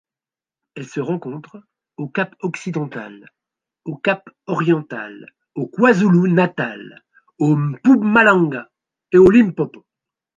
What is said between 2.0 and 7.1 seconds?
Cap-Occidental, au Cap-Oriental, au KwaZulu-Natal,